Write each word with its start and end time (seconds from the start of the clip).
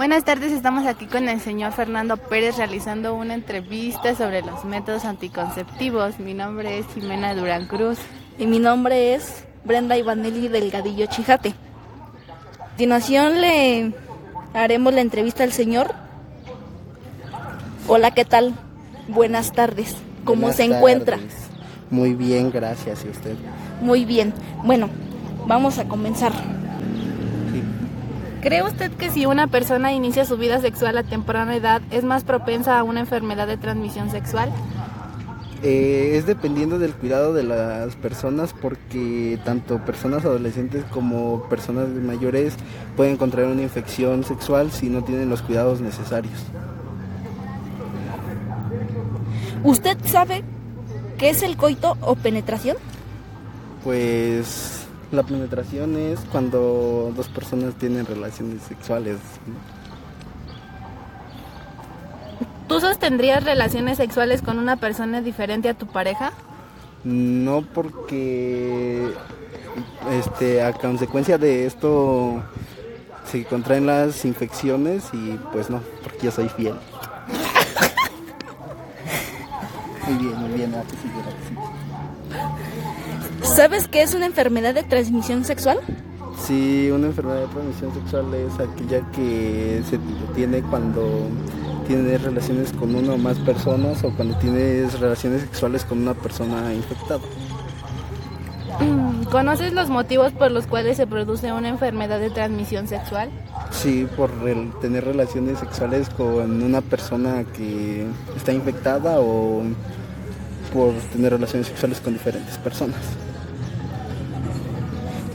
Buenas 0.00 0.24
tardes, 0.24 0.50
estamos 0.52 0.86
aquí 0.86 1.04
con 1.04 1.28
el 1.28 1.42
señor 1.42 1.72
Fernando 1.72 2.16
Pérez 2.16 2.56
realizando 2.56 3.14
una 3.14 3.34
entrevista 3.34 4.14
sobre 4.14 4.40
los 4.40 4.64
métodos 4.64 5.04
anticonceptivos. 5.04 6.18
Mi 6.18 6.32
nombre 6.32 6.78
es 6.78 6.86
Jimena 6.94 7.34
Durán 7.34 7.66
Cruz. 7.66 7.98
Y 8.38 8.46
mi 8.46 8.60
nombre 8.60 9.12
es 9.12 9.44
Brenda 9.62 9.98
Ivanelli 9.98 10.48
Delgadillo 10.48 11.04
Chijate. 11.04 11.50
A 11.50 12.68
continuación 12.68 13.42
le 13.42 13.92
haremos 14.54 14.94
la 14.94 15.02
entrevista 15.02 15.44
al 15.44 15.52
señor. 15.52 15.94
Hola, 17.86 18.10
¿qué 18.12 18.24
tal? 18.24 18.54
Buenas 19.06 19.52
tardes. 19.52 19.96
¿Cómo 20.24 20.40
Buenas 20.40 20.56
se 20.56 20.64
encuentra? 20.64 21.18
Muy 21.90 22.14
bien, 22.14 22.50
gracias. 22.50 23.04
¿Y 23.04 23.10
usted? 23.10 23.34
Muy 23.82 24.06
bien. 24.06 24.32
Bueno, 24.64 24.88
vamos 25.46 25.78
a 25.78 25.84
comenzar. 25.84 26.32
¿Cree 28.42 28.62
usted 28.62 28.90
que 28.92 29.10
si 29.10 29.26
una 29.26 29.48
persona 29.48 29.92
inicia 29.92 30.24
su 30.24 30.38
vida 30.38 30.60
sexual 30.60 30.96
a 30.96 31.02
temprana 31.02 31.56
edad 31.56 31.82
es 31.90 32.04
más 32.04 32.24
propensa 32.24 32.78
a 32.78 32.84
una 32.84 33.00
enfermedad 33.00 33.46
de 33.46 33.58
transmisión 33.58 34.10
sexual? 34.10 34.50
Eh, 35.62 36.12
es 36.14 36.24
dependiendo 36.24 36.78
del 36.78 36.94
cuidado 36.94 37.34
de 37.34 37.42
las 37.42 37.94
personas 37.96 38.54
porque 38.54 39.38
tanto 39.44 39.84
personas 39.84 40.24
adolescentes 40.24 40.84
como 40.84 41.42
personas 41.50 41.88
mayores 41.88 42.54
pueden 42.96 43.18
contraer 43.18 43.48
una 43.48 43.60
infección 43.60 44.24
sexual 44.24 44.70
si 44.70 44.88
no 44.88 45.04
tienen 45.04 45.28
los 45.28 45.42
cuidados 45.42 45.82
necesarios. 45.82 46.32
¿Usted 49.64 49.98
sabe 50.06 50.42
qué 51.18 51.28
es 51.28 51.42
el 51.42 51.58
coito 51.58 51.98
o 52.00 52.14
penetración? 52.14 52.78
Pues 53.84 54.79
la 55.12 55.22
penetración 55.22 55.96
es 55.96 56.20
cuando 56.30 57.12
dos 57.16 57.28
personas 57.28 57.74
tienen 57.74 58.06
relaciones 58.06 58.62
sexuales. 58.62 59.18
¿Tú 62.68 62.80
sostendrías 62.80 63.44
relaciones 63.44 63.96
sexuales 63.96 64.42
con 64.42 64.58
una 64.58 64.76
persona 64.76 65.20
diferente 65.20 65.68
a 65.68 65.74
tu 65.74 65.86
pareja? 65.86 66.32
No 67.02 67.62
porque 67.62 69.12
este 70.12 70.62
a 70.62 70.72
consecuencia 70.72 71.38
de 71.38 71.66
esto 71.66 72.40
se 73.24 73.44
contraen 73.44 73.86
las 73.86 74.24
infecciones 74.24 75.08
y 75.12 75.38
pues 75.52 75.70
no, 75.70 75.80
porque 76.02 76.26
yo 76.26 76.30
soy 76.30 76.48
fiel. 76.48 76.74
muy 80.06 80.24
bien, 80.24 80.38
muy 80.38 80.50
bien, 80.50 80.72
ah, 80.76 80.84
que 80.88 80.96
¿Sabes 83.42 83.88
qué 83.88 84.02
es 84.02 84.14
una 84.14 84.26
enfermedad 84.26 84.74
de 84.74 84.82
transmisión 84.82 85.44
sexual? 85.44 85.78
Sí, 86.38 86.90
una 86.90 87.08
enfermedad 87.08 87.42
de 87.42 87.48
transmisión 87.48 87.94
sexual 87.94 88.34
es 88.34 88.54
aquella 88.54 89.00
que 89.12 89.82
se 89.88 89.98
tiene 90.34 90.62
cuando 90.62 91.28
tienes 91.86 92.22
relaciones 92.22 92.72
con 92.72 92.94
una 92.94 93.14
o 93.14 93.18
más 93.18 93.38
personas 93.40 94.02
o 94.04 94.10
cuando 94.14 94.36
tienes 94.38 94.98
relaciones 95.00 95.42
sexuales 95.42 95.84
con 95.84 95.98
una 95.98 96.14
persona 96.14 96.72
infectada. 96.72 97.20
Mm, 98.80 99.24
¿Conoces 99.24 99.72
los 99.74 99.90
motivos 99.90 100.32
por 100.32 100.50
los 100.50 100.66
cuales 100.66 100.96
se 100.96 101.06
produce 101.06 101.52
una 101.52 101.68
enfermedad 101.68 102.20
de 102.20 102.30
transmisión 102.30 102.86
sexual? 102.86 103.28
Sí, 103.70 104.06
por 104.16 104.30
el 104.46 104.72
tener 104.80 105.04
relaciones 105.04 105.58
sexuales 105.58 106.08
con 106.10 106.62
una 106.62 106.80
persona 106.80 107.44
que 107.44 108.06
está 108.36 108.52
infectada 108.52 109.20
o 109.20 109.62
por 110.72 110.92
tener 111.12 111.32
relaciones 111.32 111.66
sexuales 111.68 112.00
con 112.00 112.12
diferentes 112.14 112.56
personas. 112.58 112.98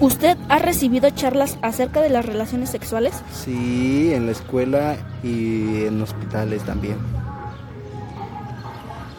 ¿Usted 0.00 0.36
ha 0.48 0.58
recibido 0.58 1.08
charlas 1.10 1.56
acerca 1.62 2.00
de 2.00 2.10
las 2.10 2.26
relaciones 2.26 2.70
sexuales? 2.70 3.14
Sí, 3.32 4.12
en 4.12 4.26
la 4.26 4.32
escuela 4.32 4.96
y 5.22 5.84
en 5.84 6.02
hospitales 6.02 6.62
también. 6.64 6.98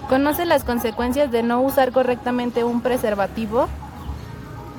¿Conoce 0.10 0.46
las 0.46 0.64
consecuencias 0.64 1.32
de 1.32 1.42
no 1.42 1.62
usar 1.62 1.92
correctamente 1.92 2.64
un 2.64 2.82
preservativo? 2.82 3.68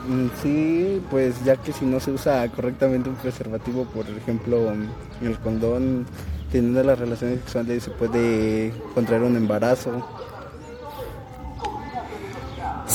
Mm, 0.09 0.27
Sí, 0.41 1.03
pues 1.11 1.43
ya 1.45 1.57
que 1.57 1.73
si 1.73 1.85
no 1.85 1.99
se 1.99 2.13
usa 2.13 2.47
correctamente 2.49 3.09
un 3.09 3.17
preservativo, 3.17 3.85
por 3.87 4.09
ejemplo, 4.09 4.73
el 5.21 5.39
condón, 5.41 6.07
teniendo 6.53 6.85
las 6.85 6.99
relaciones 6.99 7.41
sexuales 7.41 7.83
se 7.83 7.91
puede 7.91 8.73
contraer 8.95 9.23
un 9.23 9.37
embarazo. 9.37 10.07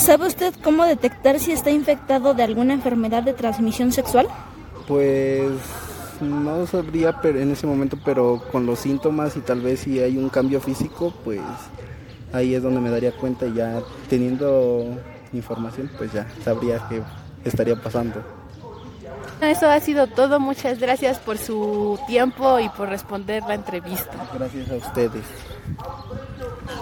¿Sabe 0.02 0.26
usted 0.26 0.56
cómo 0.64 0.84
detectar 0.84 1.40
si 1.40 1.52
está 1.52 1.70
infectado 1.70 2.34
de 2.34 2.42
alguna 2.42 2.74
enfermedad 2.74 3.22
de 3.22 3.34
transmisión 3.34 3.92
sexual? 3.92 4.28
Pues 4.88 5.52
no 6.20 6.66
sabría 6.66 7.22
pero 7.22 7.40
en 7.40 7.52
ese 7.52 7.68
momento, 7.68 8.00
pero 8.04 8.42
con 8.52 8.66
los 8.66 8.80
síntomas 8.80 9.38
y 9.38 9.42
tal 9.42 9.62
vez 9.62 9.82
si 9.82 10.00
hay 10.00 10.18
un 10.18 10.30
cambio 10.30 10.60
físico, 10.60 11.14
pues 11.24 11.40
ahí 12.34 12.56
es 12.56 12.64
donde 12.64 12.82
me 12.82 12.90
daría 12.90 13.12
cuenta 13.12 13.46
y 13.46 13.54
ya 13.54 13.80
teniendo 14.10 14.86
información, 15.34 15.92
pues 16.00 16.12
ya 16.12 16.28
sabría 16.44 16.80
que 16.90 17.04
estaría 17.46 17.76
pasando. 17.76 18.24
Eso 19.40 19.70
ha 19.70 19.80
sido 19.82 20.08
todo. 20.08 20.40
Muchas 20.40 20.80
gracias 20.80 21.20
por 21.20 21.38
su 21.38 22.00
tiempo 22.08 22.60
y 22.60 22.70
por 22.70 22.90
responder 22.90 23.44
la 23.44 23.54
entrevista. 23.54 24.14
Gracias 24.34 24.72
a 24.72 24.76
ustedes. 24.78 25.26